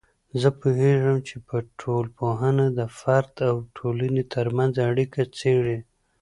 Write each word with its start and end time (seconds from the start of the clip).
زه 0.41 0.49
پوهیږم 0.59 1.17
چې 1.27 1.35
ټولنپوهنه 1.81 2.65
د 2.79 2.81
فرد 2.99 3.35
او 3.49 3.55
ټولنې 3.77 4.23
ترمنځ 4.33 4.73
اړیکه 4.89 5.21
څیړي. 5.37 5.79